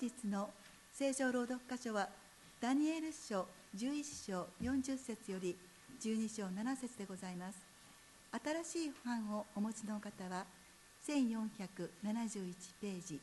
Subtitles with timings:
[0.00, 0.50] 日の
[0.94, 2.08] 聖書朗読箇所は
[2.60, 5.56] ダニエル書11章40節より
[6.00, 7.58] 12章7節でございます。
[8.64, 10.44] 新しい版をお持ちの方は
[11.06, 13.20] 1471ページ。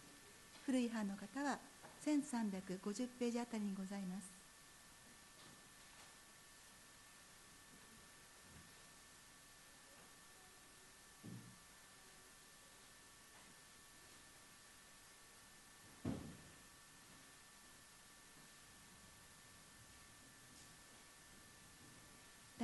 [0.65, 1.57] 古い版の方は
[2.05, 4.34] 1350ページあたりにございます。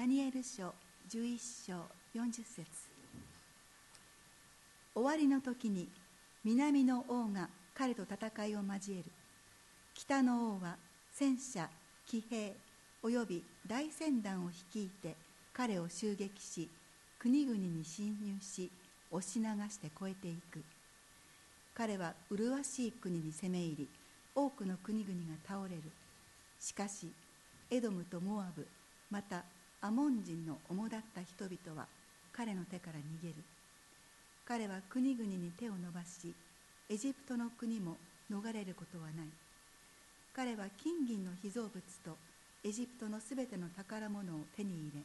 [0.02, 0.74] ダニエル書
[1.12, 1.74] 11章
[2.20, 2.66] 40節。
[4.96, 5.88] 終わりの時に
[6.44, 9.06] 南の王が彼と戦いを交える。
[9.94, 10.78] 北の王は
[11.14, 11.70] 戦車
[12.08, 12.56] 騎兵
[13.04, 15.16] および大船団を率いて
[15.54, 16.68] 彼を襲撃し
[17.20, 18.72] 国々に侵入し
[19.12, 20.64] 押し流して越えていく。
[21.76, 23.88] 彼は麗しい国に攻め入り
[24.34, 25.84] 多くの国々が倒れる。
[26.60, 27.12] しかし
[27.70, 28.66] エドムとモアブ
[29.12, 29.44] また
[29.84, 31.88] アモン人の主だった人々は
[32.32, 33.36] 彼の手から逃げる。
[34.46, 36.34] 彼は国々に手を伸ばし
[36.90, 37.96] エジプトの国も
[38.32, 39.28] 逃れることはない。
[40.36, 41.74] 彼は金銀の被造物
[42.06, 42.16] と
[42.64, 45.02] エジプトのすべての宝物を手に入れ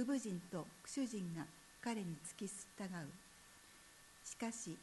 [0.00, 1.44] ルブ人とクシュ人が
[1.84, 2.88] 彼に付き従う。
[4.24, 4.76] しかし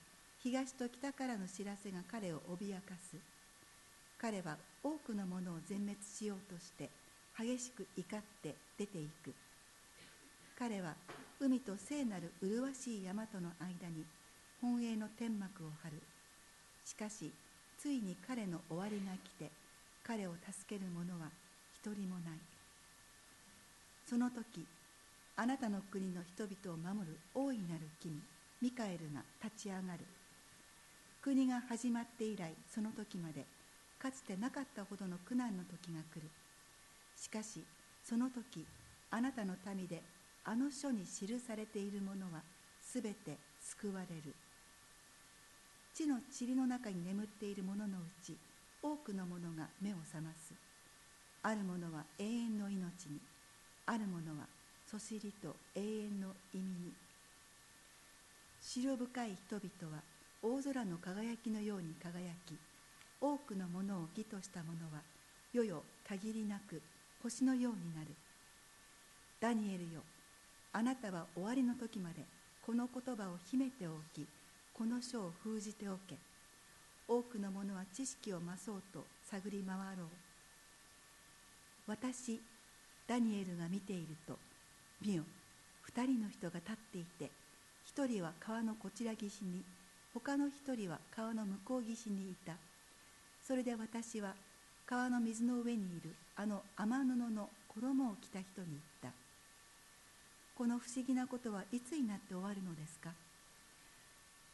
[0.44, 3.18] 東と北からの知らせが彼を脅かす。
[4.22, 6.90] 彼は多くのものを全滅しようとして
[7.40, 9.32] 激しく怒って出ていく。
[10.58, 10.96] 彼は
[11.40, 14.04] 海と聖なる麗しい山との間に
[14.60, 16.02] 本営の天幕を張る。
[16.84, 17.32] しかし
[17.78, 19.52] ついに彼の終わりが来て
[20.04, 21.30] 彼を助ける者は
[21.76, 22.40] 一人もない。
[24.10, 24.66] その時
[25.36, 28.20] あなたの国の人々を守る大いなる君
[28.64, 30.00] ミカエルが立ち上がる。
[31.22, 33.46] 国が始まって以来その時まで
[34.00, 36.32] かつてなかったほどの苦難の時が来る。
[37.18, 37.64] しかし
[38.04, 38.66] その時
[39.10, 40.02] あなたの民で
[40.46, 42.42] あの書に記されているものは
[42.80, 44.34] すべて救われる。
[45.94, 48.38] 地の塵の中に眠っている者ののうち
[48.84, 50.54] 多くの者が目を覚ます。
[51.42, 53.20] ある者は永遠の命に
[53.88, 54.48] ある者は
[54.90, 56.94] そしりと永遠の意味に。
[58.62, 60.04] 白深い人々は
[60.42, 62.56] 大空の輝きのように輝き
[63.20, 65.02] 多くのものを義とした者は
[65.52, 66.82] 世々限りなく
[67.24, 68.08] 星のようになる。
[69.40, 70.02] ダニエルよ
[70.74, 72.16] あなたは終わりの時まで
[72.66, 74.26] この言葉を秘めておき
[74.74, 76.16] この書を封じておけ。
[77.08, 80.08] 多くの者は知識を増そうと探り回ろう。
[81.88, 82.40] 私
[83.08, 84.38] ダニエルが見ていると
[85.02, 85.24] 見よ。
[85.84, 87.32] 二人の人が立っていて
[87.86, 89.64] 一人は川のこちら岸に
[90.14, 92.54] 他の一人は川の向こう岸にいた。
[93.48, 94.34] それで私は
[94.90, 98.68] 川の水の上にいるあの雨布の衣を着た人に
[99.02, 99.12] 言った。
[100.58, 103.12] この不思議なことはいつになって終わるのですか？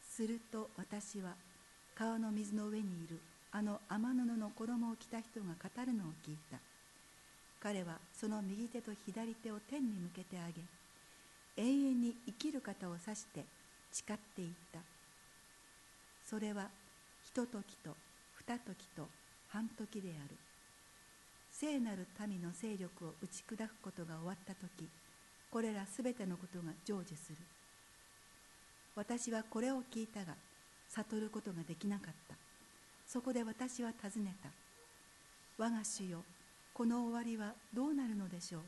[0.10, 1.36] すると私は
[1.96, 3.20] 川の水の上にいる
[3.52, 6.58] あの雨布の衣を着た人が語るのを聞いた。
[7.62, 10.62] 彼はその右手と左手を天に向けてあげ
[11.62, 13.46] 永遠に生きる方を指して
[13.92, 14.80] 誓っていった。
[16.26, 16.70] それは
[17.24, 17.96] ひとときと
[18.36, 19.08] 二時と
[19.53, 20.36] 半時である。
[21.52, 24.90] 聖なる民の勢力を打ち砕くことが終わった時
[25.52, 27.38] これらすべてのことが成就する。
[28.96, 30.34] 私はこれを聞いたが
[30.90, 32.36] 悟ることができなかった。
[33.08, 34.50] そこで私は尋ねた。
[35.59, 36.24] 我が主よ
[36.74, 38.62] この終わりはどうなるのでしょう？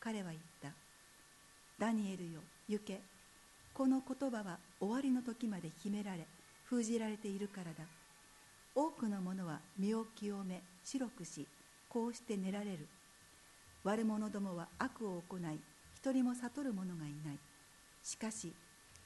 [0.00, 0.70] 彼は言った。
[1.78, 2.98] ダニエルよ行け。
[3.72, 6.26] この言葉は終わりの時まで秘められ
[6.64, 7.84] 封じられているからだ。
[8.78, 11.46] 多くの者は身を清め白くし
[11.88, 12.86] こうして寝られる。
[13.84, 15.40] 悪者どもは悪を行い
[15.94, 17.38] 一人も悟る者がいない。
[18.04, 18.52] しかし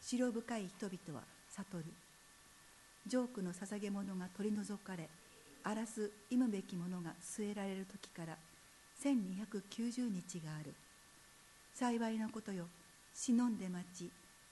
[0.00, 1.84] 白深い人々は悟る。
[3.06, 5.08] ジョークの捧げ物が取り除かれ
[5.62, 8.36] 荒らす忌むべきものが据えられる時から
[9.04, 10.74] 1290日がある。
[11.72, 12.66] 幸いなことよ
[13.14, 14.10] 忍んで待ち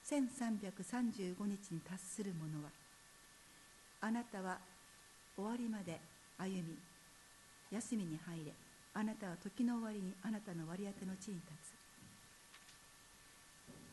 [0.09, 2.69] 1335日に達する者は
[3.99, 4.59] あなたは
[5.39, 5.97] 終わりまで
[6.37, 6.75] 歩み
[7.71, 8.51] 休みに入れ
[8.93, 11.79] あなたは時の終わりにあなたの割り当ての地に立つ。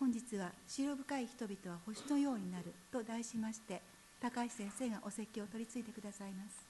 [0.00, 3.80] 本日は「白深い人々は星のようになる」と題しまして
[4.20, 6.66] 高橋先生がお説教を取り次いでくださいます。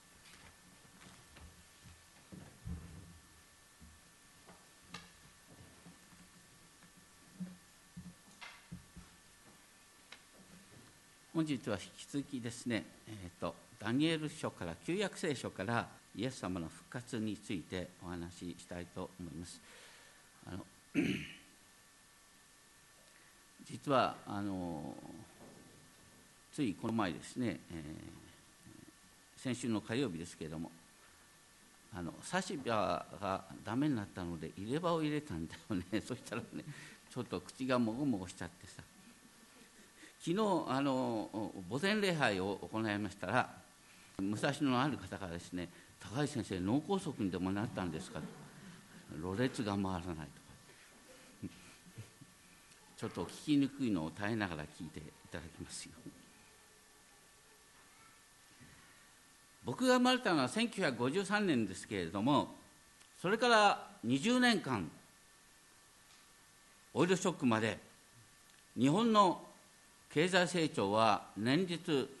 [11.33, 19.61] 本日は引き続きですね、えーと、ダニエル書から旧約聖書からイエス様の復活についてお話ししたいと思います。
[20.47, 20.65] あの
[23.69, 24.95] 実はあの
[26.51, 30.71] ついこの前ですね、えー、先週の火曜日ですけれども
[31.93, 35.83] あの刺し歯がダメになったので入れ歯を入れたんだよね。
[36.01, 36.63] そしたらね
[37.11, 38.81] ちょっと口がもごもごしちゃってさ。
[40.19, 43.66] 昨日あの墓前礼拝を行いましたら
[44.19, 45.69] 武蔵野のある方がですね
[46.01, 48.19] 「高橋先生脳梗塞にでもなったんですか?」
[49.21, 50.27] ろれつが回らないとか
[52.97, 55.91] ちょっと聞きにくいのを耐えながら聞いていただきますよ
[59.63, 62.55] 僕が生まれたのは1953年ですけれども
[63.21, 64.89] それから20年間
[66.95, 67.79] オイルショックまで
[68.75, 69.45] 日本の
[70.09, 72.16] 経済成長は年率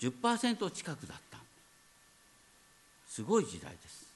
[0.00, 1.38] 10%近くだった。
[3.08, 4.06] すごい時代です。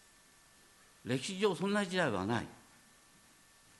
[1.04, 2.46] 歴史上そんな時代はない。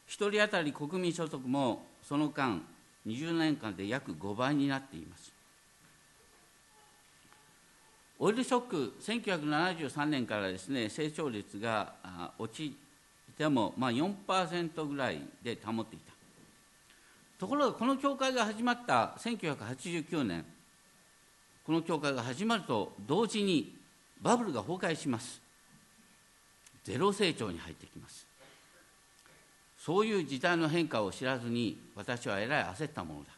[0.08, 2.62] 1人当たり国民所得もその間
[3.06, 5.32] 20年間で約5倍になっています。
[8.18, 11.94] オイルショック1973年からですね成長率が
[12.38, 12.76] 落ち
[13.36, 16.12] ても、まあ、4%ぐらいで保っていた。
[17.38, 20.44] ところがこの教会が始まった1989年
[21.64, 23.76] この教会が始まると同時に
[24.20, 25.40] バブルが崩壊します。
[26.84, 28.26] ゼロ成長に入ってきます。
[29.78, 33.30] そういう時代の変化を知らずに私はえらい焦ったものだ。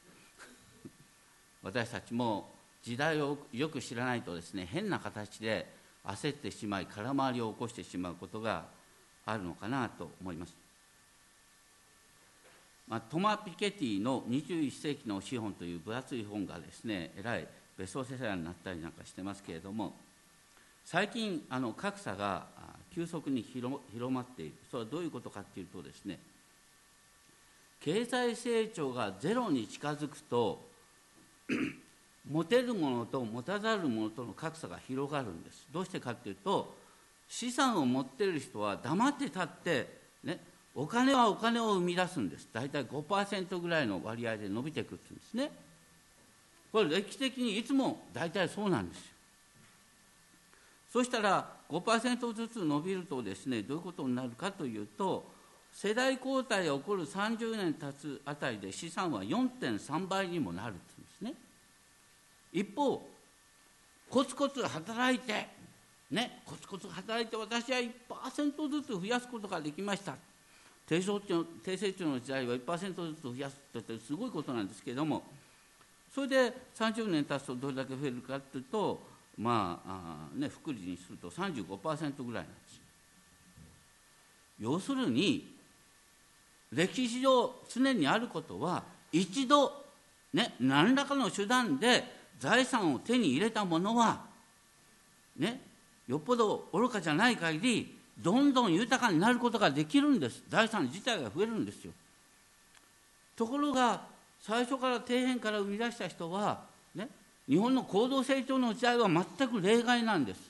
[1.63, 2.51] 私たちも
[2.83, 5.73] 時代をよく知らないとですね変な形で
[6.05, 8.67] 焦ってしまい空回りを起こしてしまうことが
[9.25, 10.57] あるのかなと思います。
[12.89, 17.47] まあ、トマ・ピケティの21世紀の資本という分厚い本がですねえらい
[17.79, 19.95] ベストセラーになったりなんかしてますけれども
[20.85, 22.47] 最近あの格差が
[22.95, 23.81] 急速に広
[24.13, 24.55] まっている。
[24.71, 26.19] それはどういうことかっていうとですね
[27.81, 30.61] 経済成長がゼロに近づくと
[32.31, 35.67] 持てるものと持たざるものとの格差が広がるんです。
[35.73, 36.75] どうしてかっていうと
[37.29, 39.89] 資産を持ってる人は黙って立って
[40.23, 40.39] ね
[40.75, 42.49] お金はお金を生み出すんです。
[42.53, 45.51] 大体5%ぐらいの割合で伸びてくるんですね。
[46.73, 49.05] これ歴史的にいつも大体そうなんですよ。
[50.91, 55.25] そしたら5%ずつ伸びるとですねどういうことになるかというと
[55.73, 60.83] 世代交代が起こる30年経つあたりで資産は4.3倍にもなるんで
[61.19, 61.35] すね。
[62.53, 63.09] 一方
[64.11, 65.47] コツコツ働いて
[66.11, 70.15] ねコツコツ働いて私は1%ずつ増やすことができました。
[70.87, 75.23] 低成長の時代は1%ずつ増やすってすごいことなんですけれども
[76.15, 79.01] それで30年経つとどれだけ増えるかというと
[79.39, 82.81] まああ、ね、福利にすると35%ぐらいなんです
[84.61, 85.53] 要するに
[86.73, 89.73] 歴史上常にあることは一度、
[90.33, 92.05] ね、何らかの手段で
[92.39, 94.23] 財産を手に入れたものは、
[95.39, 95.61] ね、
[96.09, 100.43] よっぽど愚かじゃない限りどんどん豊かになることができるんです。
[100.49, 101.93] 財産自体が増えるんですよ。
[103.37, 104.12] ところが
[104.43, 107.09] 最初から底辺から生み出した人は、ね、
[107.49, 110.41] 日本の高度成長の時代は全く例外なんです。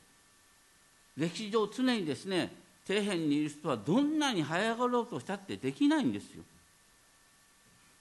[1.17, 2.51] 歴史上常にですね
[2.87, 6.43] 底辺にいる人はどんなに早上がろうとしたってできないんですよ。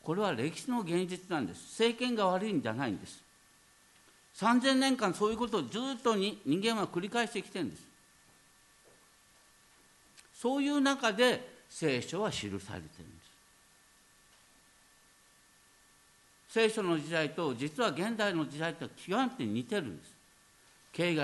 [0.02, 1.62] これは歴史の現実なんです。
[1.72, 3.22] 政権が悪いんじゃないんです。
[4.38, 7.92] 3000年間そういうことをずっとに人間は繰り返してきてるんです。
[10.42, 12.84] そういう中で聖書は記されてるんで
[13.24, 13.32] す
[16.54, 20.12] 聖書の時代と実は現代の時代と極めて似てるんです。
[20.92, 21.16] 経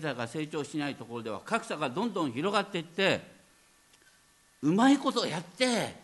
[0.00, 3.20] 済が成長しないところでは格差がどんどん広がっていって
[4.60, 5.94] うまいことやって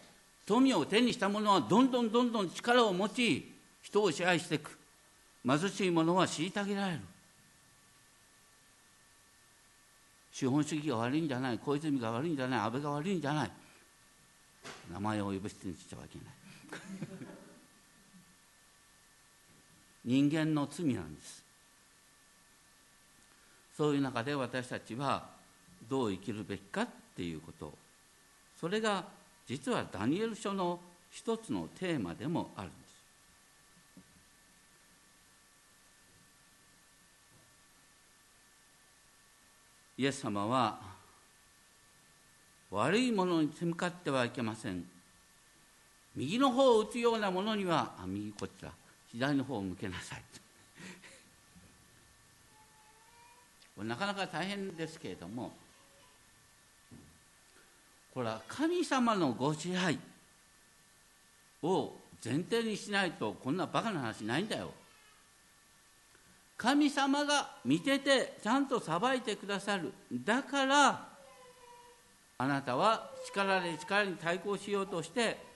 [0.46, 4.78] 富を手にした者はどんどんどんどん力を持ち人を支配していく。
[5.44, 7.00] 貧しい者は虐げられる。
[10.30, 11.58] 資本主義が悪いんじゃない。
[11.58, 12.60] 小泉が悪いんじゃない。
[12.60, 13.50] 安倍が悪いんじゃない。
[14.92, 17.37] 名前を呼ぶ人にしてはいけない。
[20.08, 21.44] 人間の罪なんです。
[23.76, 25.28] そういう中で私たちは
[25.86, 27.74] どう生きるべきかっていうこと。
[28.58, 29.04] それが
[29.46, 32.88] 実はダニエル書の一つのテーマでもあるんです。
[39.98, 40.80] イエス様は
[42.70, 44.86] 悪いものに手向かってはいけません。
[46.16, 48.72] 右の方を打つようなものにはあ右こっちだ。
[49.18, 50.22] 左の方を向けなさい。
[53.76, 55.52] となかなか大変ですけれども
[58.14, 59.98] これは神様のご支配
[61.62, 64.72] を前提にしないとこんなバカな話ないんだよ。
[66.56, 69.92] 神様が見ててちゃんと裁いてくださる。
[70.12, 71.08] だから
[72.38, 75.47] あなたは力で力に対抗しようとして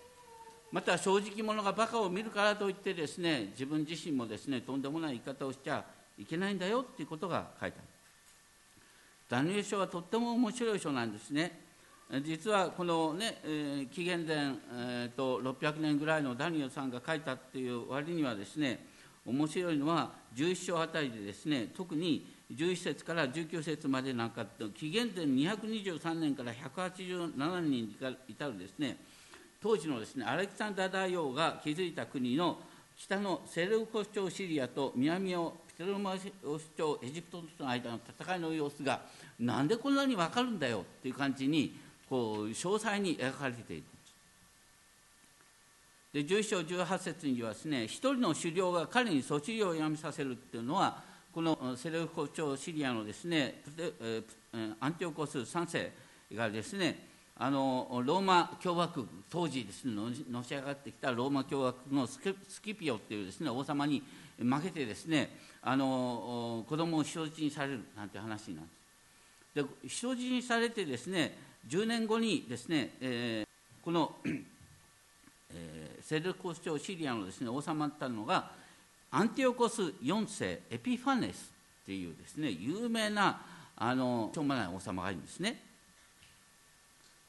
[0.73, 5.85] また正直者がバカを見るからといってですね自分自身もですねとんでもない言い方をしちゃ
[6.19, 7.88] いけないんだよっていうことが書いてある。
[9.29, 11.61] ダニエル書はとっても面白い書なんですね。
[12.26, 18.85] 実はこのね、えー、紀元前、えーと、600年ぐらいのダニエルさんが書いたっていう割にはですね
[19.25, 27.97] 面白いのは11章あたりでですね特に11節から19節までなんか紀元前223年から187年に
[28.29, 28.99] 至るですね
[29.62, 32.59] 当時のですねアレキサンダー大王が築いた国の
[32.97, 36.26] 北のセレウコス朝シリアと南をピテロマス
[36.76, 39.00] 朝エジプトとの間の戦いの様子が
[39.38, 41.75] なんでこんなに分かるんだよっていう感じに
[42.09, 43.83] こう詳細に描かれている
[46.12, 51.02] で11章18節にはですね一人の首領が彼に措置をやめさせるっていうのは
[51.33, 53.62] このセレウコ朝シリアのですね
[54.81, 55.92] アンティオコス3世
[56.37, 57.12] がですね
[57.45, 59.95] あのローマ共和国当時ですね
[60.31, 62.21] のし上がってきたローマ共和国のス
[62.63, 64.01] キピオっていうですね王様に
[64.39, 65.29] 負けてですね
[65.61, 71.37] あの子供を人質にされるなんて話なんですで人質にされてですね
[71.69, 74.13] 10年後にですね、えー、この、
[75.53, 78.53] えー、セルコス朝シリアのですね王様だったのが
[79.11, 83.43] アンティオコス4世エピファネスっていうですね有名な
[83.77, 85.72] あのしょうもない王様がいるんですね。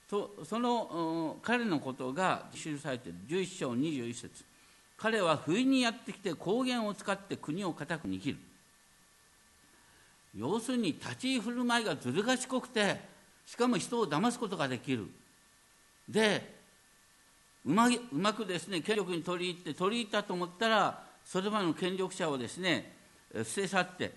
[0.09, 3.17] そその彼のことが記されている。
[3.27, 4.45] 11章21節。
[4.97, 8.37] 彼は不意にやってきて高原を使って国を固く握る。
[10.35, 12.99] 要するに立ち居振る舞いがずる賢くて
[13.45, 15.07] しかも人を騙すことができる。
[16.07, 16.53] で
[17.65, 22.93] うまうまくですね権力に取り入って取り入ったと思ったらそれまでの権力者をですね
[23.33, 24.11] 捨て去って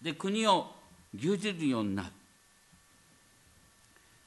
[0.00, 0.66] で国を
[1.14, 2.08] 牛耳るようになる。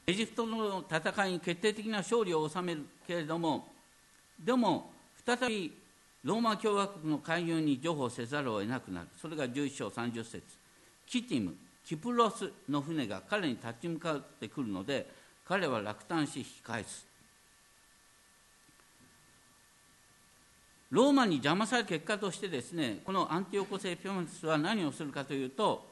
[0.08, 3.66] エジプトの戦いに決定的な勝利を収めるけれども
[4.38, 4.90] でも
[5.24, 5.72] 再び
[6.22, 9.08] ローマ共和国の介入に譲歩せざるを得なくなる。
[9.20, 10.42] それが11章30節。
[11.06, 15.08] キティムキプロスの船が彼に立ち向かってくるので
[15.44, 17.06] 彼は落胆し引き返す。
[20.90, 25.84] ローマに邪魔される結果としてですねこのアンティオコセ・ピョンスは何をするかというと,、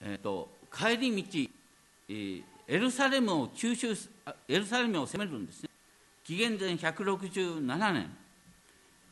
[0.00, 1.50] えーと、帰り道、
[2.08, 3.94] えー、エルサレムを吸収
[4.48, 5.68] エルサレムを攻めるんですね。
[6.24, 8.10] 紀元前167年。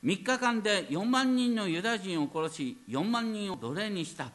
[0.05, 4.31] 3日間で4万人のユダヤ人を殺し4万人を奴隷にした。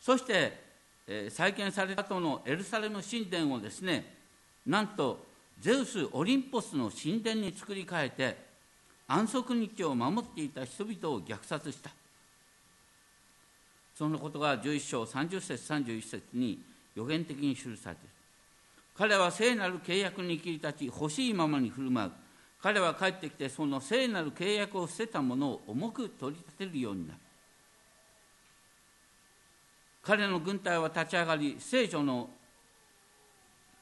[0.00, 0.58] そして、
[1.06, 4.14] えー、再建された後のエルサレム神殿をですね
[4.64, 5.26] なんと
[5.60, 8.36] ゼウス・オリンポスの神殿に作り変えて
[9.08, 11.90] 安息日を守っていた人々を虐殺した。
[13.94, 16.60] そのことが11章30節31節に
[16.96, 18.10] 予言的に記されている。
[18.96, 22.12] 彼は聖なる契約に切り立ち欲しいままに振る舞う。
[22.60, 27.20] 彼は帰ってきてその聖なる契約を捨てたものを重く取り立てるようになる。
[30.02, 32.30] 彼の軍隊は立ち上がり聖書の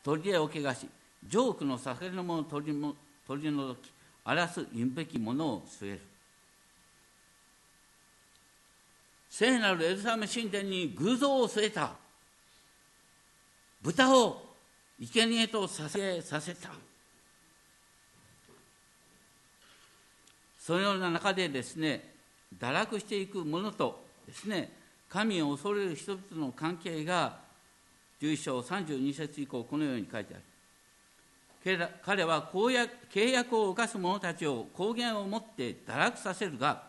[0.03, 0.89] 砦を汚し
[1.27, 2.95] ジョークの酒のものを取りも
[3.27, 3.93] 取り除き
[4.25, 6.01] 荒らす言うべきものを据える。
[9.31, 12.04] 聖なるエルサレム神殿に偶像を据えた。
[13.85, 14.41] 豚を
[14.99, 16.71] 生贄とさせさせた。
[20.59, 22.15] そのような中でですね
[22.59, 24.73] 堕落していくものとですね
[25.11, 27.37] 神を恐れる人々の関係が
[28.23, 31.91] 11章32節以降このように書いてある。
[32.03, 36.85] 彼は契約を犯す者たちを公言をもって堕落させるが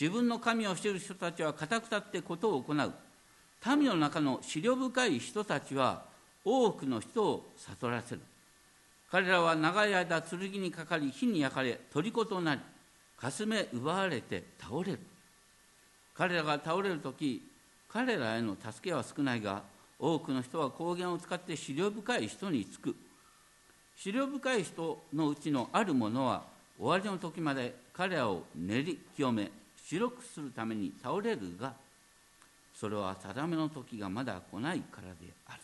[0.00, 2.94] 自分の神をしている人たちは固く立ってことを行う。
[3.76, 6.11] 民の中の思慮深い人たちは
[6.44, 8.20] 多くの人を悟らせる。
[9.10, 12.60] 彼らは長い間剣にかかり火に焼かれ虜となり
[13.16, 14.98] かすめ奪われて倒れる。
[16.14, 17.42] 彼らが倒れる時
[17.88, 19.62] 彼らへの助けは少ないが
[19.98, 22.96] 多くの人は光源を使って思慮深い人につく。
[24.04, 26.44] 思慮深い人のうちのある者は
[26.78, 31.74] 終わりの時まで彼らを練り清め白くするために倒れるが
[32.74, 35.60] それは定めの時がまだ来ないからである。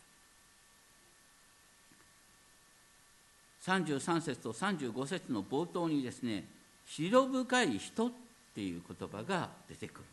[3.65, 6.45] 33節と35節の冒頭にですね
[6.99, 8.13] 「思慮深い人」っ
[8.55, 10.05] ていう言葉が出てくる。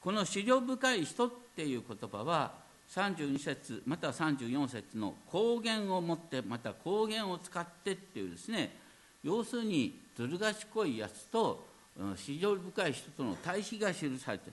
[0.00, 2.52] この資料深い人っていう言葉は
[2.90, 8.76] 32節または34節の公言を持ってまた公言を使ってっていうですね
[9.22, 11.66] 要するにずる賢いやつと
[12.16, 14.52] 資料深い人との対比が記されてい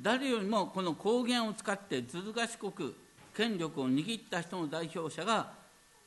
[0.00, 2.96] 誰よりもこの公言を使ってずる賢く
[3.34, 5.52] 権力を握った人の代表者が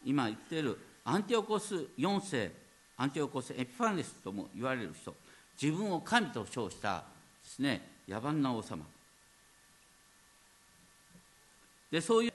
[0.06, 2.52] 今言っているアンティオコス4世
[2.98, 5.14] アンティオコス・エピファネスとも言われる人
[5.62, 7.04] 自分を神と称した
[7.44, 8.86] ですね野蛮な王様。
[11.92, 12.34] でそういう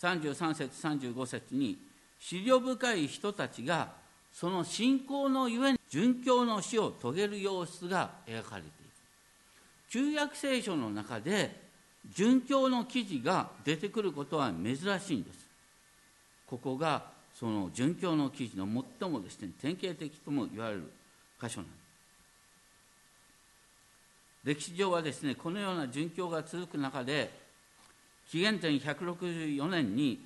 [0.00, 1.78] 33節35節に
[2.18, 3.92] 資料深い人たちが
[4.32, 8.72] その信仰のゆえに殉教の死を遂げる様子が描かれている。
[9.88, 11.63] 旧約聖書の中で
[12.12, 15.46] 殉教の記事が出てくることは珍しいんです
[16.46, 17.04] ここが
[17.38, 18.66] その殉教の記事の
[19.00, 20.82] 最もですね典型的とも言われる
[21.42, 21.84] 箇所なんです
[24.44, 27.30] 歴史上はですねこのような殉教が続く中で
[28.30, 30.20] 紀元前164年に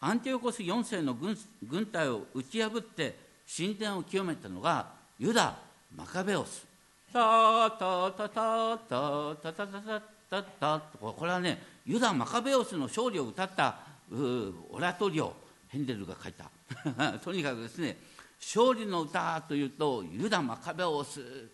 [0.00, 3.16] アンティオコス4世の軍軍隊を打ち破って
[3.56, 4.86] 神殿を清めたのが
[5.18, 5.58] ユダ・
[5.96, 6.66] マカベオス。
[7.12, 13.78] タタタタタタタタタタタこれはねユダ・マカベオスの勝利を歌った
[14.12, 15.34] オラトリオ
[15.68, 16.50] ヘンデルが書いた。
[17.24, 17.98] とにかくですね
[18.40, 21.48] 勝利の歌というとユダ・マカベオス。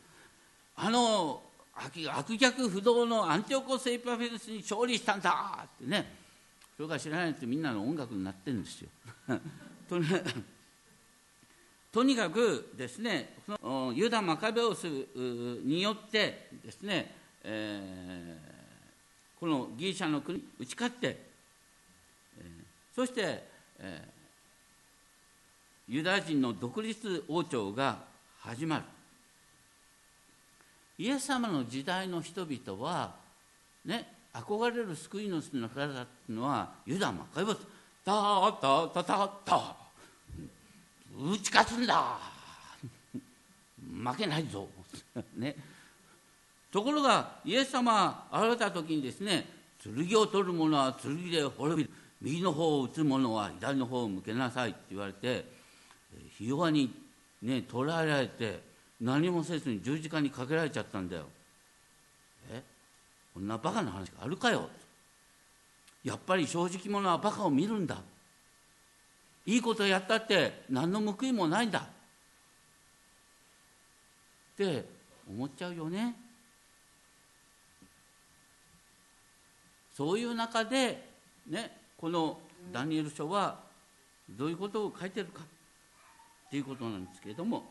[0.77, 1.43] あの
[1.77, 6.25] 悪逆不動のアンティオコス・エパフェルスに勝利したんだってね。
[6.77, 8.89] それから知らないってみんなの音楽になってるんですよ。
[9.89, 10.01] と
[11.93, 13.37] とにかくですね
[13.95, 17.15] ユダ・マカベオスによってですね、
[17.45, 18.54] えー、
[19.45, 21.19] このギリシャの国に打ち勝って、
[22.39, 23.45] えー、そして、
[23.79, 27.99] えー、ユダヤ人の独立王朝が
[28.41, 28.85] 始まる。
[30.97, 33.17] イエス様の時代の人々は
[33.85, 37.59] ね憧れる救い主の方だっていうのはユダマカイボス。
[38.03, 39.77] タタタタタ
[41.21, 42.19] 打ち勝つんだ。
[44.03, 44.67] 負けないぞ。
[45.37, 45.55] ね。
[46.75, 49.47] ところがイエス様現れた時にですね
[49.81, 51.91] 剣を取る者は剣で滅びる。
[52.21, 55.45] 右の方を打つ者は左の方を向けなさいって言われて
[56.37, 56.93] ひ弱に
[57.43, 58.61] ね捕らえられて
[59.01, 61.27] 何もせずに十字架にかけられちゃったんだよ。
[62.51, 62.61] え？
[63.35, 64.69] こんなバカな話があるかよ。
[66.03, 67.99] やっぱり正直者はバカを見るんだ。
[69.47, 71.79] いいことやったって何の報いもないんだ。
[71.79, 71.85] っ
[74.57, 74.85] て
[75.29, 76.17] 思っちゃうよね。
[79.97, 81.09] そういう中で
[81.49, 82.39] ねこの
[82.73, 83.59] ダニエル書は
[84.29, 87.65] どういうことを書いてるかっていうことなんですけれども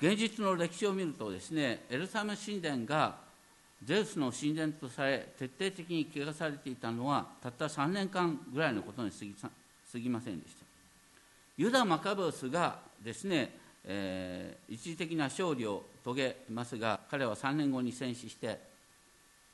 [0.00, 3.16] 現実の歴史を見るとですねエルサレム神殿が
[3.84, 10.64] ゼウスの神殿とされ徹底的に汚されていたのはたった3年間ぐらいのことに過ぎ過ぎませんでした。
[11.56, 18.60] ユダ・マカベウスがですね、えー、一時的な勝利を遂げますが彼は3年後に戦死して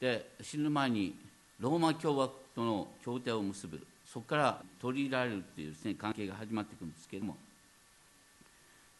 [0.01, 1.15] で死ぬ前に
[1.61, 3.87] ローマ共和国との協定を結ぶ。
[4.05, 7.37] そこから取り入れられるっていうです、ね、関係が始まっていくんですけれども。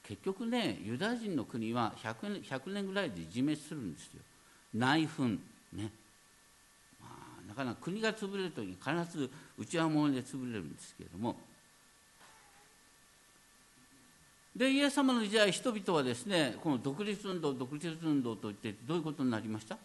[0.05, 4.21] 結局ねユダヤ人の国は 100, 年 ,100 年ぐらいで自滅するんですよ。
[4.75, 5.39] 内紛
[5.73, 5.91] ね、
[7.01, 11.37] まあ、なかなか国が潰れる時に必ず内輪もので潰れるんですけれども。
[14.55, 19.77] でイエス様の時代人々はですねこの独立運動独立運動といってどういうことになりました、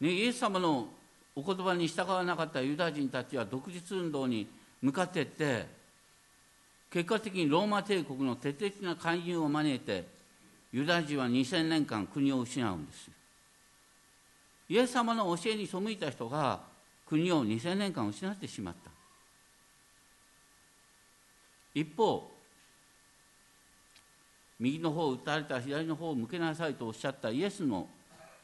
[0.00, 0.88] ね、イエス様の
[1.36, 4.48] お言葉に従わなかったユダヤ人たちは独立運動に
[4.80, 5.66] 向かっていって
[6.90, 10.04] 結果的にローマ帝国の徹底的な介入を招いて
[10.72, 13.10] ユダヤ人は2000年間国を失うんです
[14.70, 16.60] イエス様の教えに背いた人が
[17.06, 18.97] 国を2000年間失ってしまった。
[21.80, 22.28] 一方
[24.58, 27.86] 右の方を打たれた左の方を向けなさいとおっしゃったイエスの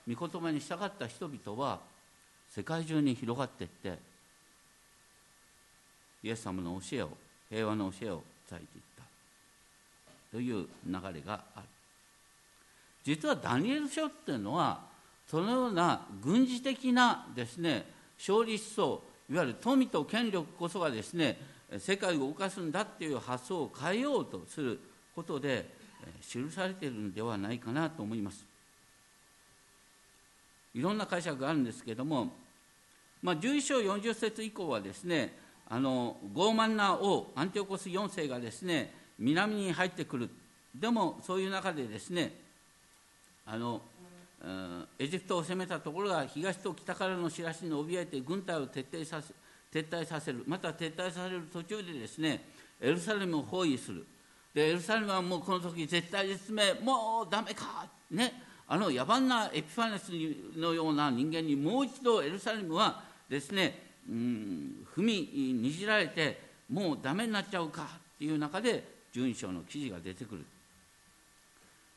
[0.09, 1.81] 御言葉に従った人々は
[2.49, 3.99] 世界中に広がっていって
[6.23, 7.11] イエス様の教えを
[7.51, 9.03] 平和の教えを伝えていった。
[10.31, 11.67] という流れがある。
[13.05, 14.81] 実はダニエル書っていうのは
[15.27, 17.85] そのような軍事的なですね
[18.19, 24.81] 勝利思想いわゆる富と権力こそがですね世界を動かすんだっていう発想を変えようとする
[25.15, 25.69] ことで
[26.21, 28.45] 記されているのではないかなと思います。
[30.75, 32.33] いろんな解釈があるんですけれども、
[33.23, 35.37] まあ、11章40節以降はですね
[35.69, 40.31] あの傲慢な王アンティオコス4世がですね南に入ってくる。
[40.75, 42.33] でもそういう中でですね
[43.47, 43.81] あの
[44.99, 49.33] エジプトを攻めたところが東と北からの知らしに怯えて軍隊を撤退させ
[49.75, 50.45] 撤退させる。
[50.47, 52.45] また撤退される途中でですね
[52.81, 54.07] エルサレムを包囲する。
[54.55, 56.75] でエルサレムはもうこの時絶対絶命。
[56.75, 57.89] もうダメか。
[58.13, 58.41] ね。
[58.69, 60.11] あの野蛮なエピファネス
[60.59, 65.13] のような人間にもう一度エルサレムはですね、うん、踏み
[65.61, 67.83] にじられてもうダメになっちゃうか。
[67.83, 70.45] っていう中で12章の記事が出てくる。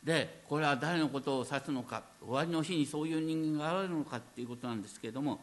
[0.04, 2.02] でこれは誰のことを指すのか。
[2.20, 5.40] 終わりの日にそういう人間が現れるのかっていうことなんですけれども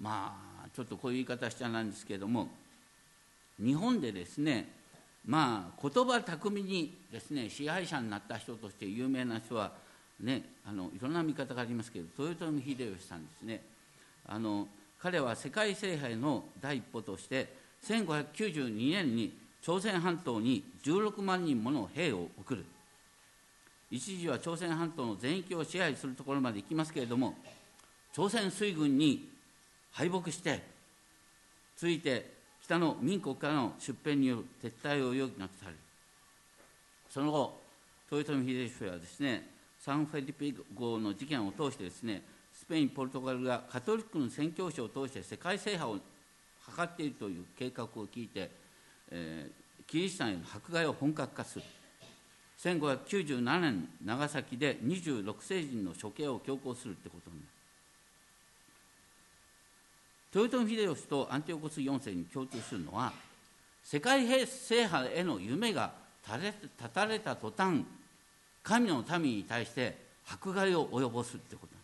[0.00, 0.47] まあ
[0.78, 2.46] ちょっとこういう言い方しちゃなんですけれども
[3.60, 4.68] 日本でですね
[5.26, 9.72] まあ言葉巧みにですね支配者になった人として有名な人は
[10.20, 13.60] ねあのいろんな見方がありますけど豊臣秀吉さんですね。
[14.28, 14.68] あの
[15.00, 17.52] 彼は世界制覇への第一歩として
[17.84, 22.64] 1592年に朝鮮半島に16万人もの兵を送る。
[23.90, 27.34] 一時は朝鮮半島の全域を支配するところまで行きますけれども
[28.12, 29.37] 朝鮮水軍に
[29.92, 30.62] 敗北して
[31.76, 32.30] ついて
[32.62, 35.78] 北の民国からの出兵による撤退を余儀なくされる。
[37.08, 37.60] その後
[38.10, 39.48] 豊臣秀吉はですね
[39.78, 42.22] サンフェリペ号の事件を通してですね
[42.52, 46.02] スペインポルトガルがカトリックの宣教師を通して世界制覇を図
[46.82, 48.50] っているという計画を聞いて、
[49.10, 51.64] えー、キリシタンへの迫害を本格化する。
[52.58, 57.57] 1597年長崎で26世人の処刑を強行するってことになる。
[60.34, 63.12] 豊臣秀吉とアンティオコス4世に共通するのは
[63.82, 65.92] 世界平制覇への夢が
[66.26, 66.52] 立
[66.92, 67.84] たれた途端
[68.62, 69.96] 神の民に対して
[70.30, 71.78] 迫害を及ぼすってことなんで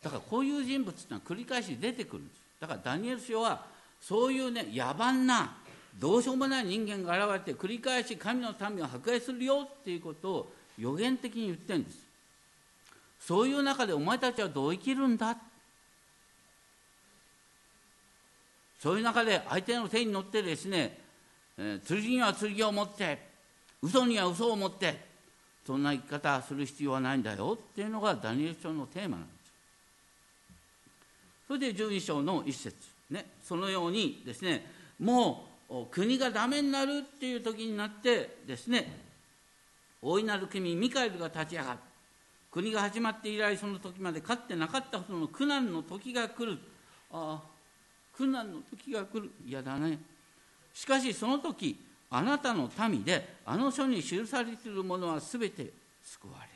[0.00, 0.04] す。
[0.04, 2.40] だからこういう人物っていうのは繰り返し出てくるんです。
[2.60, 3.64] だからダニエル書は
[4.00, 5.54] そういうね野蛮な
[5.98, 11.98] どうしようもない人間が現れて繰り返し神の民を迫害するよっていうことを予言的に言ってるんです。
[13.20, 15.36] そういう中でお前たちはどう生きるんだ
[18.78, 20.98] そういう中で相手の手に乗ってですね、
[21.58, 23.18] えー、剣には剣を持って
[23.82, 25.06] 嘘には嘘を持って
[25.66, 29.36] そんな生き方する必要はないんだよっていうのがダニエル書のテーマなんです
[31.48, 32.74] それで12章の一節。
[33.10, 34.66] ねそのようにですね
[34.98, 39.00] もう国がダメになるっていう時になってですね
[40.02, 41.78] 大いなる君ミカエルが立ち上がる。
[42.50, 46.58] 国が始まって以来その時まで勝ってなかったほどの苦難の時が来る。
[47.12, 47.55] ああ
[48.16, 49.30] 苦難の時が来る。
[49.46, 49.98] 嫌だね。
[50.72, 51.78] しかしその時
[52.10, 56.50] あなたの民であの書に記されているものは全て救われる。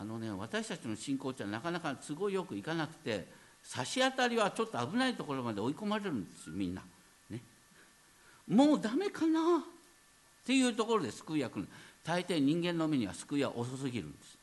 [0.00, 3.26] あのね私たちの信仰ってなかなか都合よくいかなくて
[3.62, 6.82] 差し当たりはちょっと危ないところまで追い込まれるんですみんな、
[7.28, 7.40] ね、
[8.48, 9.40] もうダメかな？
[9.58, 11.68] っていうところで救いは来る
[12.02, 14.38] 大抵人間の目には救いは遅すぎるんです。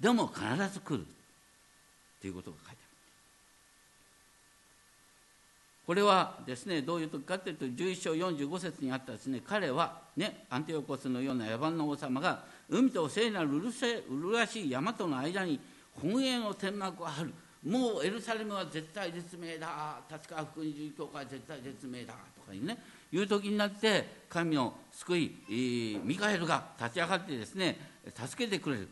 [0.00, 1.06] でも必ず来る。
[2.20, 2.88] ということが書いてある。
[5.86, 15.58] これはですねどういう時かというと11章45節にあったですね彼はねアンティオコスのような野蛮な王様が海と聖なるうるせうるらしい山との間に
[15.94, 17.32] 本営の天幕がある。
[17.64, 19.98] もうエルサレムは絶対絶命だ。
[20.10, 22.14] 立川福音寺教会絶対絶命だ。
[22.36, 22.78] とかいうね
[23.10, 27.78] いう時になって神の救い、えー、ミカエルが立ち上がってですね
[28.14, 28.88] 助けてくれる。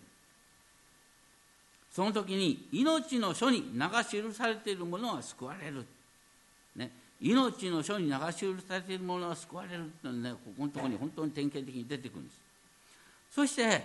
[1.97, 5.83] その時に命の書に流し記されているものは救われる、
[6.77, 6.91] ね、
[7.23, 12.39] 命の書に流し記されているものは救われるってねここのところに本当に典型的に出てくるんです。
[13.31, 13.83] そして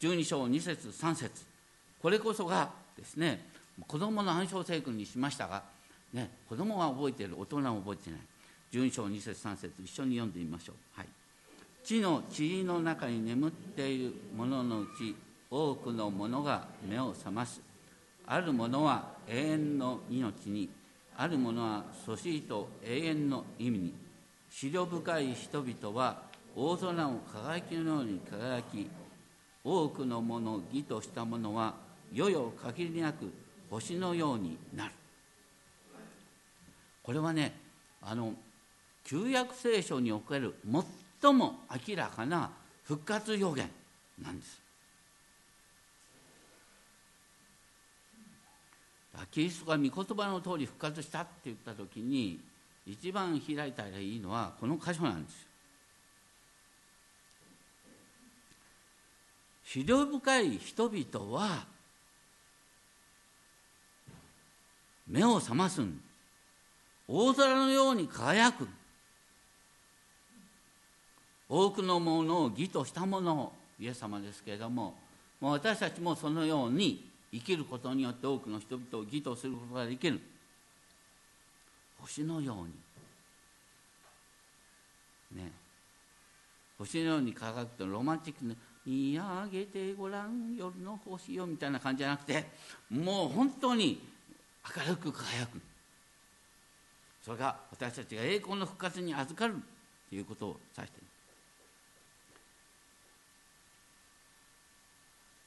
[0.00, 1.44] 12章2節3節。
[2.00, 3.44] これこそがですね
[3.88, 5.64] 子供の暗唱聖句にしましたが、
[6.12, 8.20] ね、子供は覚えている大人は覚えていない。
[8.72, 11.08] 12章2節3節一緒に読んでみましょう、はい、
[11.82, 15.16] 地の塵の中に眠っている者のうち
[15.54, 17.60] 多くの者が目を覚ます。
[18.26, 20.70] ある者は永遠の命に
[21.14, 23.94] ある者はそしいと永遠の意味に。
[24.62, 26.22] 思慮深い人々は
[26.56, 28.88] 大空を輝きのように輝き
[29.62, 31.74] 多くのもの義とした者は
[32.14, 33.30] 世々限りなく
[33.70, 34.92] 星のようになる。
[37.02, 37.54] これはね
[38.00, 38.32] あの
[39.04, 40.54] 旧約聖書における
[41.20, 42.50] 最も明らかな
[42.84, 43.70] 復活予言
[44.18, 44.61] なんです。
[49.30, 52.40] キリストが御言葉の通り復活したって言った時に
[52.86, 55.48] 一番開いたらいいのはこの箇所なんですよ。
[59.74, 61.66] 思慮深い人々は
[65.06, 66.00] 目を覚ますん。
[67.06, 68.68] 大空のように輝く。
[71.48, 74.94] 多くのものを義としたものをイエス様ですけれども
[75.38, 80.20] もう私たちもそのように生きることによって多くの人々を義とすることができる。
[81.98, 82.56] 星のよう
[85.36, 85.42] に。
[85.42, 85.50] ね。
[86.78, 92.50] 星のように輝くとロマンチックな「見上げてごらん夜の星よ」みたいな感じじゃなくて
[92.90, 94.00] もう本当に
[94.76, 95.60] 明るく輝く。
[97.24, 99.54] それが私たちが栄光の復活に預かる
[100.08, 101.06] ということを指している。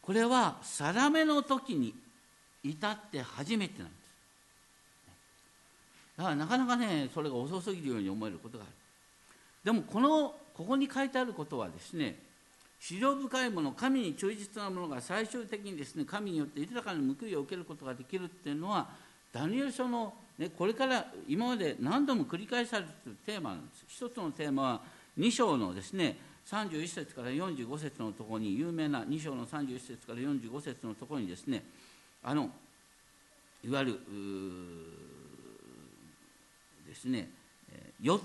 [0.06, 1.94] これは定めの時に
[2.64, 4.06] 至って初めてなんです。
[6.18, 8.74] だからなかなかねそれが遅すぎるように思えることがある。
[9.64, 12.18] でもこのここに書いてあることはですね
[12.80, 18.88] 史上深いもの神に忠実なものが最終的にですね神によって豊かな報いを受けることができるっていうのは
[19.34, 23.86] ダニエル書の、ね、これから今まで何度も繰り返されているテーマなんです。
[23.88, 24.82] 一つのテーマは
[25.18, 31.64] 2章のですね31節から45節のところに有名な2章の31節から45節のところにですね
[32.24, 32.50] あの
[33.64, 34.00] いわゆる
[36.88, 37.30] ですね
[38.02, 38.20] 4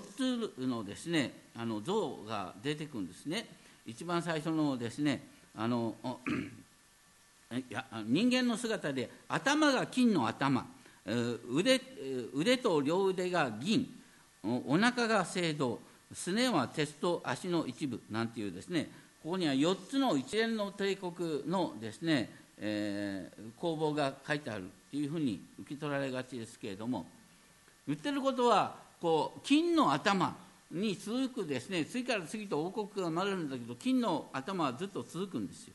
[0.57, 3.47] つのですねあの像が出てくるんですね。
[3.85, 5.23] 一番最初のですね
[5.55, 5.95] あの
[7.51, 10.65] いや人間の姿で頭が金の頭
[11.05, 11.81] 腕
[12.33, 13.87] 腕と両腕が銀
[14.43, 15.79] お腹が青銅
[16.13, 18.89] すねは鉄と足の一部なんていうですね
[19.23, 21.13] ここには4つの一連の帝国
[21.47, 27.05] のですね、えー、工房が書いてあるというふうに受け取られがちですけれども
[27.87, 30.35] 言ってることはこう金の頭
[30.71, 35.73] に続くですね次から次と王国が生まれるんだけど金の頭はずっと続くんですよ。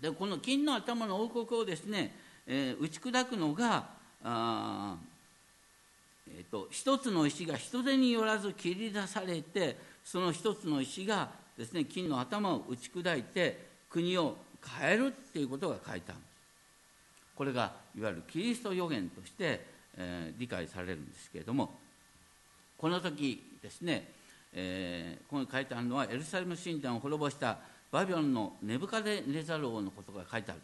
[0.00, 2.14] でこの金の頭の王国をですね、
[2.46, 3.86] えー、打ち砕くのが
[4.24, 4.96] あ、
[6.28, 14.36] えーと、一つの石が人手によらず切り出されてその一つの石がですね金の頭を打ち砕いて国を
[14.80, 16.18] 変えるっていうことが書いてある。
[17.36, 21.74] これがいわゆるキリスト予言として、えー、理解されるんですけれども
[22.78, 24.08] この時ですね、
[24.52, 27.58] えー、ここに書いてあるのはエルサレム神殿を滅ぼした
[27.90, 30.60] バビロンのネブカデネザル王のことが書いてある。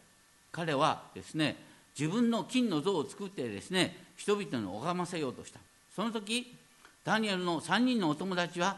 [0.53, 1.57] 彼はですね
[1.98, 5.61] 自分の金の像を作ってですね人々に拝ませようとした。
[5.94, 6.57] その時
[7.05, 8.76] ダニエルの3人のお友達は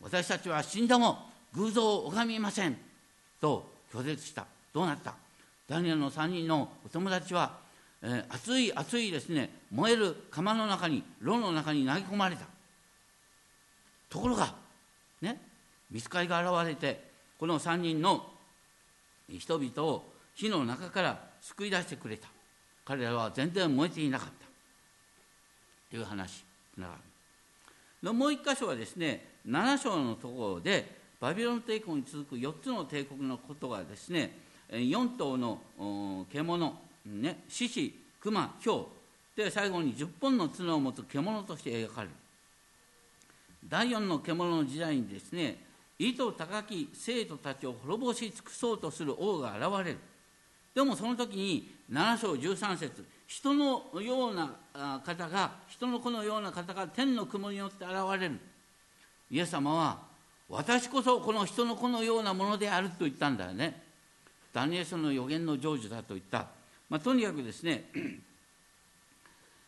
[0.00, 2.76] 私たちは死んだも偶像を拝みません
[3.40, 4.46] と拒絶した。
[4.72, 5.14] どうなった？
[5.68, 7.62] ダニエルの3人のお友達は
[8.06, 12.44] えー、熱い熱いですね燃える釜の中に炉の中に投げ込まれた。
[14.10, 14.54] ところが
[15.22, 15.40] ね
[15.90, 17.02] 見つかりが現れて
[17.38, 18.26] この3人の
[19.28, 22.28] 人々を火の中から救い出してくれた。
[22.84, 24.46] 彼らは全然燃えていなかった。
[25.90, 26.44] という話
[26.76, 26.88] な
[28.02, 34.36] がもう一箇所はですね7章のところでバビロン帝国に続く4つの帝国のことがですね
[34.70, 38.86] 4頭の獣ね、獅子、熊、ヒョウ
[39.36, 42.14] で最後に10本の角を持つ獣として描かれる。
[43.68, 45.58] 第4の獣の時代にですね
[45.98, 49.98] 意図高き生徒たちを滅ぼし尽くそうとする王が現れる。
[50.74, 58.38] でもその時に7章13節人のような方が人の子のような方が天の雲によって現れる。
[59.30, 59.98] イエス様は
[60.48, 63.82] 私こそこの人の子のようなものであると言ったんだよね。
[64.52, 66.46] ダニエル書の予言の成就だと言った。
[66.88, 67.84] まあ、とにかくですね、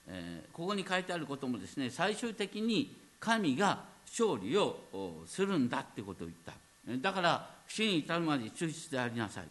[0.06, 6.52] えー、ここに書いてあることもですね最終的に神が勝利をするんだってことを言った。
[6.98, 9.44] だから死に至るまで忠実でありなさい。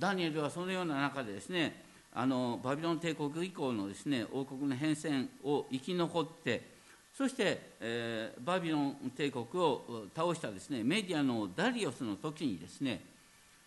[0.00, 1.84] ダニエルはそのような中でですね
[2.14, 6.80] あのバビロン帝国以降のですね王国の変遷を生き残って
[7.16, 13.00] そして、えー、バビロン帝国を倒したですねメディアのダリオスの時にですね、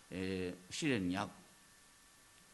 [0.10, 1.30] えー、試練に遭う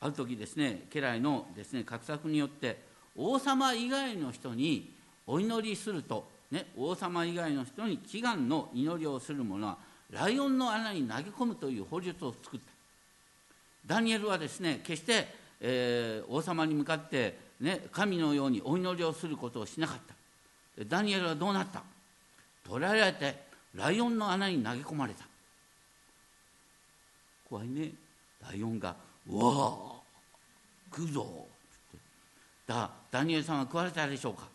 [0.02, 2.84] ある時ですね家来のですね画策によって
[3.16, 4.94] 王様以外の人に
[5.26, 9.78] お祈りすると、ね、王様以外の人に祈願の祈りをする者は
[10.12, 12.69] ライオンの穴に投げ込むという法律を作った。
[13.90, 15.28] ダニエルはですね決して、
[15.60, 19.98] えー、王様に向かって、ね、神のようにお祈りをすることをしなかっ
[20.78, 20.86] た。
[20.86, 21.82] ダニエルはどうなった？
[22.70, 23.36] 捕らえられて
[23.74, 25.26] ライオンの穴に投げ込まれた。
[27.50, 27.90] 怖いね。
[28.48, 28.96] ライオンが
[29.28, 29.74] うわ
[30.96, 31.22] 食うぞ。
[31.24, 31.98] って
[32.68, 34.48] だダニエルさんは食われたでしょうか？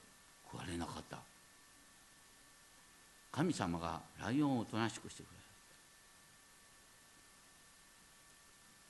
[0.47, 1.19] 食われなかった。
[3.33, 5.35] 神様がライオンをおとなしくしてくれる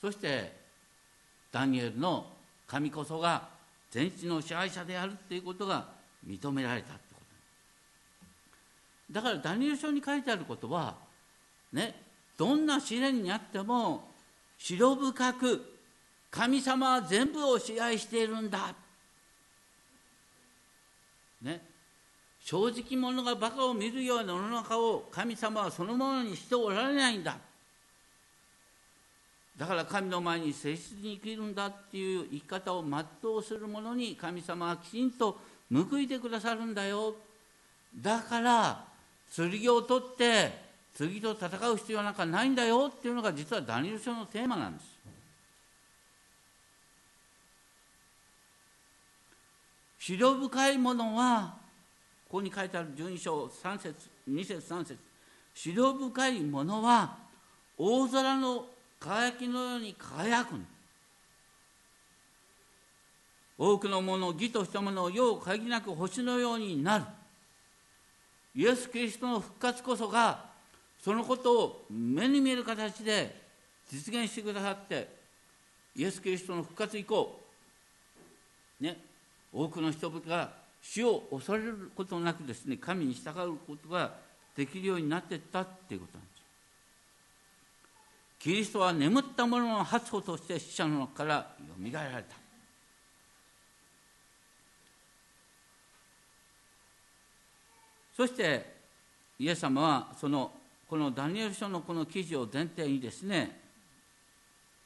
[0.05, 0.53] そして
[1.51, 2.27] ダニエルの
[2.67, 3.49] 神こそが
[3.91, 5.87] 全地の支配者であるっていうことが
[6.29, 7.21] 認められたってこ
[9.09, 9.15] と。
[9.15, 10.95] だからダニエル書に書いてあることは
[11.73, 11.95] ね
[12.37, 14.07] どんな試練にあっても
[14.59, 15.73] 白深く
[16.31, 18.75] 神様は全部を支配しているんだ。
[21.41, 21.63] ね
[22.45, 27.39] 正直者がバカを見るような世の中を神様はそのものにしておられないんだ。
[29.57, 35.39] だから神の前に誠実に生きるんだっていう生き方を全うする者に神様はきちんと
[35.73, 37.15] 報いてくださるんだよ。
[37.97, 38.85] だから
[39.35, 40.65] 剣を取って
[40.95, 42.93] 次と戦う必要なんかないんだよ。
[42.93, 44.95] っていうのが実はダニエル書のテーマなんです。
[50.01, 51.55] 資料深いものは
[52.29, 53.95] ここに書いてある12章3節
[54.29, 54.99] 2節3節。
[55.55, 57.17] 資料深いものは
[57.79, 58.67] 大空の
[59.05, 60.55] 輝きのように輝く
[63.59, 67.05] 多くのもの義としたものを世を限りなく星のようになる。
[68.57, 70.47] イエス・キリストの復活こそが
[70.99, 73.43] そのことを目に見える形で
[73.93, 75.09] 実現してくださって
[75.95, 77.39] イエス・キリストの復活以降
[78.81, 78.97] ね
[79.53, 84.13] 多くの人々が死を恐れることなくですね神に従うことが
[84.57, 86.34] できるようになっていったっていうことなんです。
[88.45, 91.45] キリストは眠った者の発歩として死者の中からよ
[91.79, 92.37] みがえられた。
[98.15, 98.75] そして
[99.39, 100.53] イエス様はその
[100.87, 103.63] このダニエル書のこの記事を前提にですね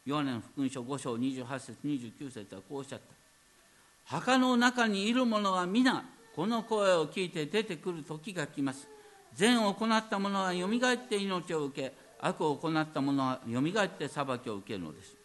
[0.07, 4.17] ヨハネの福音書5章28節29節はこうおっしゃった。
[4.17, 6.05] 墓の中にいる者は皆
[6.37, 8.87] この声を聞いて出てくる時が来ます。
[9.35, 15.17] 善を行った者はよみがえって命を受け悪を行った者はよみがえって裁きを受けるのです。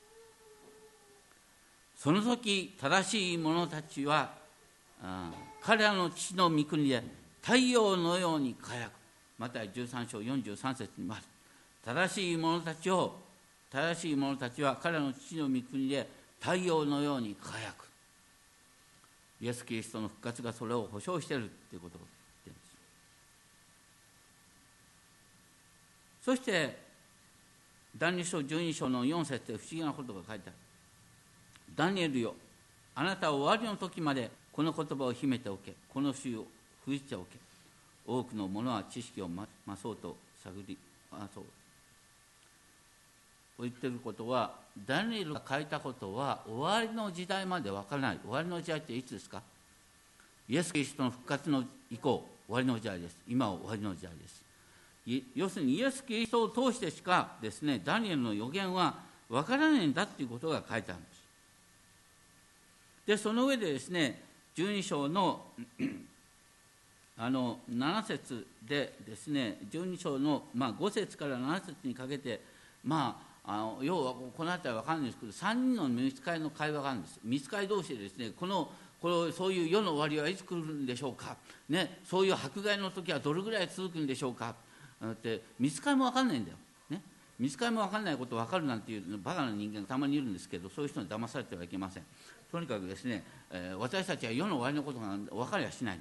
[1.98, 4.34] その時正しい者たちは
[5.62, 7.04] 彼らの父の御国で
[7.42, 8.92] 太陽のように輝く。
[9.38, 11.28] また13章43節にます
[11.84, 13.20] 正しい者たちを
[13.72, 16.08] 正しい者たちは彼らの父の御国で
[16.40, 17.88] 太陽のように輝く。
[19.42, 22.10] イエス・キリストの復活がそれを保証しているということを言っ
[22.44, 22.76] ているんです。
[26.24, 26.83] そして
[27.98, 30.56] ダニエル書12章の4節で不思議なことが書いてある。
[31.76, 32.36] ダニエルよ
[32.96, 35.74] あなたは終わりの時までこの言葉を秘めておけ。
[35.94, 36.46] この詩を
[36.86, 37.38] 封じておけ。
[38.06, 40.78] 多くの者は知識を増そうと探り
[41.12, 41.44] あそう。
[43.62, 48.20] 言ってることはダニエルが書いたことは終わりの時代まで分からない。
[48.24, 49.42] 終わりの時代っていつですか？
[50.50, 53.18] イエス・キリストの復活の以降終わりの時代です。
[53.28, 54.43] 今は終わりの時代です。
[55.36, 61.24] 要するにイエス・キリストを通してしかですねダニエルの予言は分からないんだっていうことが書いてあるんです。
[63.06, 64.22] でその上でですね
[64.56, 65.42] 12章の
[67.18, 72.42] あの7節でですね12章の、まあ、5節から7節にかけて
[72.84, 77.20] まああの要はこの辺りは分かんないですけど3人の見つかりの会話があるんです。
[77.24, 81.36] 見つかり同士でですねこのこれそういう世の終わりはいつ来るんでしょうか、
[81.68, 84.56] ね、そういう迫害の時はどれぐらい続くんでしょうか。
[85.08, 86.58] だって見つかりも分かんないんだよ、
[86.90, 87.02] ね、
[87.38, 92.04] 見つかりも分かんないこと分かるなんていうバカな人間がたまにいるんですけどそういう人に騙されてはいけません。
[92.52, 96.00] とにかくですね、えー、私たちは世の終わりのことが分かりはしない。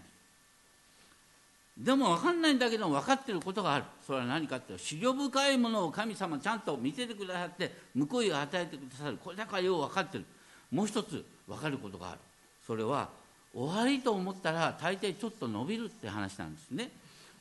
[1.76, 3.84] でも分かんないんだけど分かってることがある。
[4.06, 7.72] それは何かっていうと資料深いものを神様ちゃんと見せてくださって
[8.08, 9.16] 報いを与えてくださる。
[9.16, 10.24] これだからよう分かってる。
[10.70, 12.18] もう一つ分かることがある。
[12.66, 13.08] それは
[13.54, 16.90] 終わりと思ったら大抵ちょっと伸びるって話なんですね。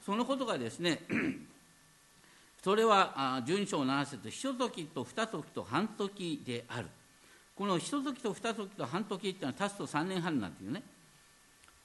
[0.05, 1.01] そのことがですね
[2.63, 6.87] それは12章7節ひと時と二時と半時である。
[7.55, 10.83] このひと時と二時と半時っていうのは足すと3年半なんていうね。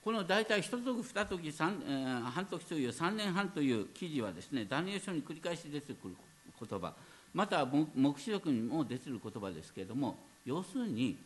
[0.05, 6.17] この大体一時二時三、えー、半時という3年半という記事はですねダニエル書に繰り返し出てくる
[6.61, 6.93] 言葉。
[7.33, 11.17] または黙示録にも出てる言葉ですけれども要するに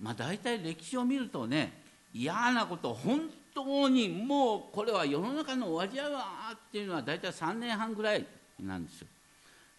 [0.00, 1.72] まあ大体歴史を見るとね
[2.12, 8.26] 嫌なこと本当にもうこれは世の中の終わりやわっていうのは大体3年半ぐらい
[8.60, 9.08] なんですよ。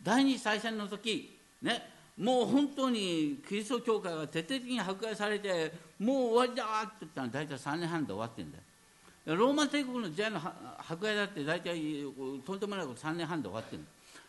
[0.02, 8.64] 第二次大戦の時ねもう本当にキリスト教会が徹底的に迫害されてもう終わりだって言ったら大体3年半で終わってんだよ。
[9.36, 12.04] ローマ帝国の時代の迫害だって大体
[12.46, 13.84] とんでもないこと3年半で終わってる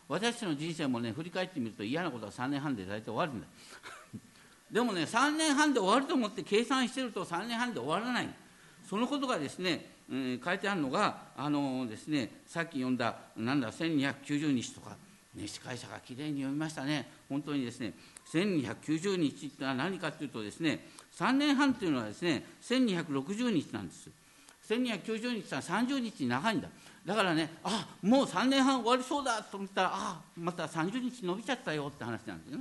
[0.07, 3.47] 私たちの人生もね振り返ってみると嫌なことは3年半で大体終わるんだ
[4.71, 8.29] でもね3年半で終わると思って計算してると3年半で終わらない。
[8.89, 14.97] そのことがですね、うん、書いてあるのがあのですねさっき読んだなんだ1290日とか
[15.35, 17.95] ね、司会者がきれいに読みましたね、本当にですね、
[18.33, 24.11] 1290日というのは何かというとですね、3年半というのはですね1260日なんです。
[24.69, 26.69] 1290日は30日長いんだ。
[27.05, 32.59] だからねあもう3年半終わりそうだと思ったらあまた30日伸びちゃったよって話なんですね。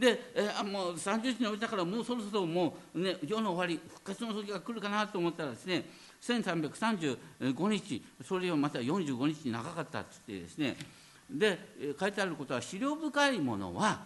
[0.00, 5.84] で、えー、もう30日伸びたからもうそろそろもうね世の終わり復活の時が来るかなと思ったらですね
[6.22, 7.18] 1335
[7.68, 10.76] 日それをまた45日長かったって言ってですね
[11.30, 11.58] で
[12.00, 14.00] 書いてあることは資料深いものは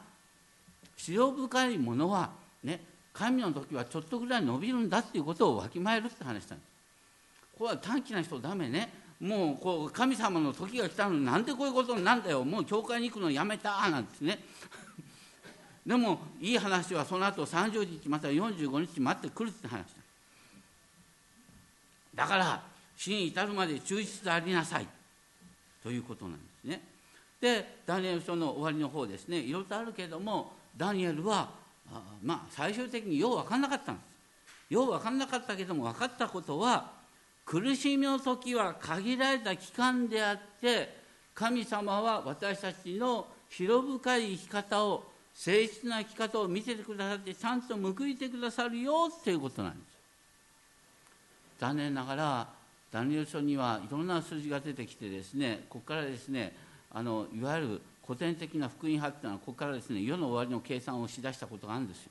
[0.97, 2.31] 資料深いものは
[2.65, 2.81] ね
[3.13, 6.69] 神の時はちょっとぐらい伸びるんだっていうことをわきまえるって話したんです。
[7.57, 8.93] これは短気な人ダメね。
[9.21, 12.45] もうこう神様の時が来たのになんでこういうことになんだよ。
[12.45, 14.41] もう教会に行くのやめたなんですね。
[15.87, 19.85] でもいい話はその後30日または45日待ってくるって話だ。
[22.15, 22.63] だから
[22.97, 24.87] 死に至るまで忠実でありなさい。
[25.83, 26.81] ということなんですね。
[27.41, 29.39] でダニエル書の終わりの方ですね。
[29.39, 31.51] いろいろとあるけれどもダニエルは
[31.93, 34.73] あまあ最終的によう分かんなかったんです。
[34.73, 36.93] よう分かんなかったけども分かったことは
[37.45, 40.97] 苦しみの時は限られた期間であって
[41.35, 45.05] 神様は私たちの広深い生き方を
[45.37, 49.95] 誠実な生き方を見せてくださってちゃんと報いてくださるよっていうことなんです。
[51.59, 52.49] 残念ながら
[52.93, 56.55] ダニエル書にはいろんな数字が出てきてですねここからですね
[56.93, 62.11] あのいわゆる古典的な福音派っていうのはここからですね世の終わりの計算をしだしたことがあるんですよ。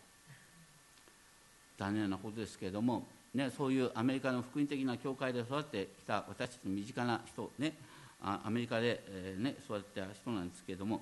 [1.78, 3.04] 残念なことですけれども
[3.34, 7.74] ね、そういうアメリカの福音的な教会で育ってきた私たちの身近な人、ね、
[8.22, 11.02] アメリカで、えー、ね、育った人なんですけれども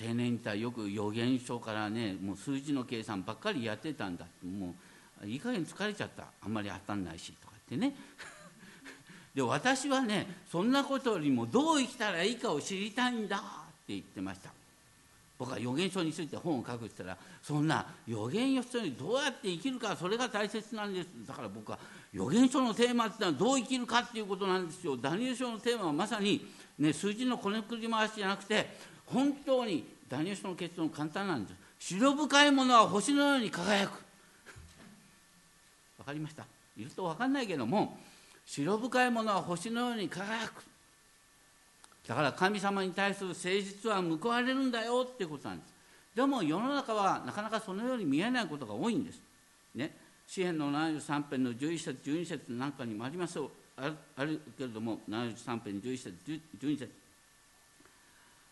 [0.00, 4.26] 青年時代よく予言書からねもう数字の計算ばっかりやってたんだ。
[4.44, 4.74] も
[5.22, 6.24] ういい加減疲れちゃった。
[6.42, 7.94] あんまり当たんないしとかってね。
[9.34, 13.40] で私はねそんなことよりもどう生きたらいいかを知りたいんだっ
[13.86, 14.50] て言ってました。
[15.38, 21.08] 僕は予言書について本を書くって言ったらそんな予言書にどうやって生きるかそれが大切なんです。
[21.26, 21.78] だから僕は
[22.12, 24.96] 予言書のテーマってのはどう生きるかっていうことなんですよ。
[24.96, 26.44] ダニエル書のテーマはまさに、
[26.78, 28.66] ね、数字のこねくり回しじゃなくて
[29.12, 31.56] 本当にダニエル書の結論簡単なんです。
[31.80, 33.92] 白深いものは星のように輝く。
[35.98, 36.44] 分かりました？
[36.76, 37.98] 言うと分かんないけども
[38.46, 40.64] 白深いものは星のように輝く。
[42.06, 45.72] だから神様に対する誠実は報われるんだよっていうことなんです。
[46.14, 49.20] でも世の中はなかなかそのように見えないことが多いんです。
[49.74, 49.94] ね。
[50.26, 53.38] 詩篇の73編の11節12節なんかにもあります。
[53.76, 56.90] あるけれども73編11節12節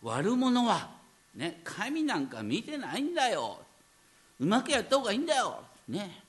[0.03, 0.89] 悪者は
[1.35, 3.59] ね神なんか見てないんだよ。
[4.39, 5.61] うまくやった方がいいんだよ。
[5.87, 6.23] ね。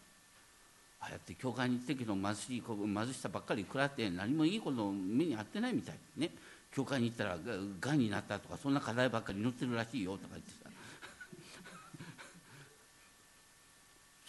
[1.00, 5.96] ああやって教会に行ってけど貧しい貧しさばっかり食らって何もいいこと目に遭ってないみたい。
[6.16, 6.30] ね。
[6.74, 7.38] 教会に行ったら
[7.80, 10.70] がんになったとかそんな課題ばっかり祈ってるらしいよとか言ってさ。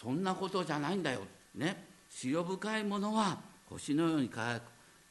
[0.00, 1.26] そんなことじゃないんだよ。
[1.54, 1.84] ね。
[2.10, 3.38] 潮深いものは
[3.68, 4.64] 星のように輝く。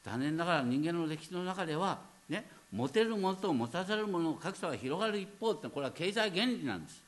[0.04, 2.00] 残念ながら人間の歴史の中では
[2.30, 2.59] ね。
[2.72, 7.02] 持てるものと持たざるものの格差は広がる一方ってこれは経済原理なんです。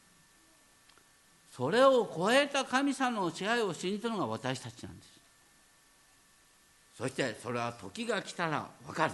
[1.51, 5.09] それを超えた神様の支配を信じるのが私たちなんです。
[6.97, 9.13] そしてそれは時が来たら分かる。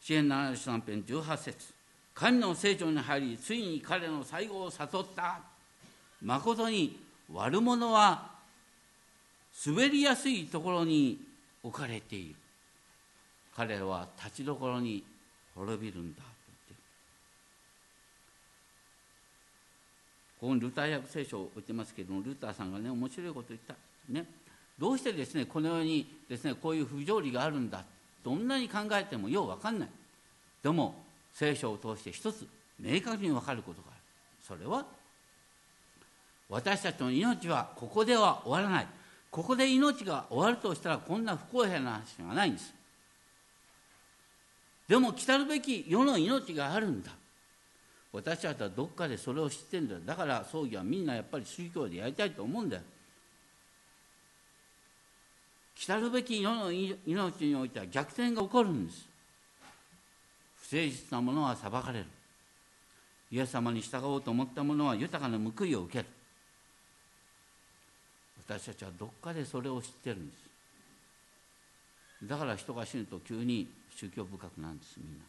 [0.00, 1.74] 支援73編18節。
[2.14, 5.40] 神の聖女に入りついに彼の最後を悟った。
[6.22, 7.00] まことに
[7.32, 8.30] 悪者は
[9.66, 11.18] 滑りやすいところに
[11.62, 12.34] 置かれている。
[13.58, 15.02] 彼は立ちどころに
[15.56, 16.22] 滅びるんだ。
[16.22, 16.76] と言ってる
[20.40, 23.74] ここにルター訳聖書を置いてますけどもルターさんがね面白いことを言った。
[24.12, 24.24] ね。
[24.78, 27.82] どうしてですねこのようにですねこういう不条理があるんだ
[28.24, 29.88] どんなに考えてもよう分かんない。
[30.62, 30.94] でも
[31.34, 32.46] 聖書を通して一つ
[32.78, 34.00] 明確に分かることがある。
[34.40, 34.86] それは
[36.48, 38.86] 私たちの命はここでは終わらない。
[39.32, 42.77] ここで命が終わるとしたらこんな不公平な話がないんです。
[44.88, 47.12] でも来たるべき世の命があるんだ。
[48.10, 52.82] 私たちはどっかでそれを知ってるんだだから葬儀はみんなやっぱり宗教でやりたいと思うんだよ。
[55.76, 59.06] 来たるべき世の命においては逆転が起こるんです。
[60.62, 62.06] 不誠実な者は裁かれる。
[63.30, 66.06] イエス様に従おうと思った者は豊かな報いを受ける。
[68.48, 70.48] 私たちはどっかでそれを知ってるんです。
[72.24, 75.24] だから人が死ぬと急に宗教深くなんですみんな。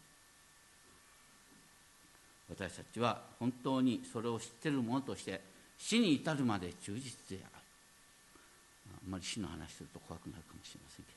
[2.50, 5.40] 私たちは本当にそれを知ってる者として
[5.78, 7.62] 死に至るまで忠実である。
[9.04, 11.12] あんまり死の話すると怖くなるかもしれませんけ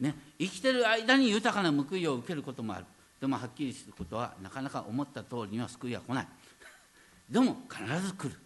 [0.00, 2.84] ど、ね、生きてる間に豊かな報いを受けることもある。
[3.20, 6.28] でもはっきりすることはなかなか思った通りには救いは来ない。
[7.28, 8.36] でも必ず来る。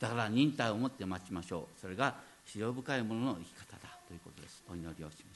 [0.00, 1.80] だから忍耐を持って待ちましょう。
[1.80, 3.96] それが資料深いものの生き方だ。
[4.08, 4.64] ということです。
[4.70, 5.35] お祈りをしまし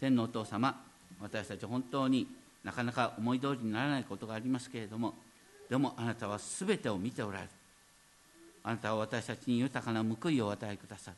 [0.00, 0.82] 天のお父様
[1.20, 2.26] 私たち本当に
[2.64, 5.14] なかなか思い通りにならないことがありますけれども
[5.68, 7.50] でもあなたは全てを見ておられる。
[8.62, 11.16] あなたは私たちに豊かな報いをお与えくださる。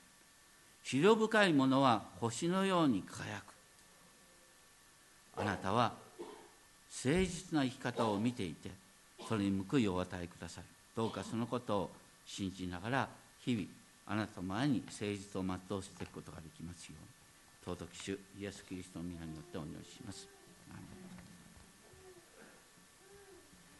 [0.85, 3.45] 資料深いものは星のように輝く。
[5.41, 5.95] あなたは
[7.05, 8.71] 誠実な生き方を見ていて
[9.27, 10.67] それに報いをお与えくださる。
[10.95, 11.91] どうかそのことを
[12.27, 13.09] 信じながら
[13.41, 13.67] 日々
[14.07, 17.22] あなたの前に誠実を全うしていくことができますように。
[17.65, 20.42] 尊き主イエス・キリストの皆によってお祈りします。